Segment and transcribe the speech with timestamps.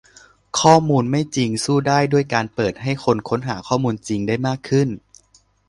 [0.59, 4.87] ข้อมูลไม่จริงสู้ได้ด้วยการเปิดให้คนค้นหาข้อมูลจริงได้มากขึ้น